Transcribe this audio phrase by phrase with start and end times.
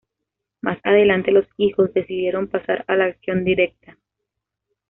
[0.61, 3.99] Más adelante, los Hijos decidieron pasar a la acción directa.